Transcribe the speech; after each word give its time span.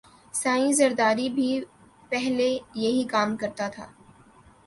سائیں 0.33 0.71
زرداری 0.73 1.27
بھی 1.29 1.49
پہلے 2.11 2.47
یہئ 2.75 3.03
کام 3.09 3.35
کرتا 3.37 3.67
تھا 3.67 3.85